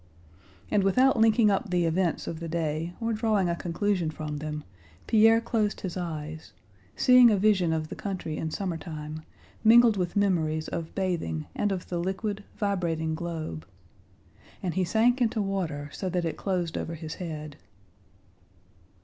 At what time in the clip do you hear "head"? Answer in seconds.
17.21-17.57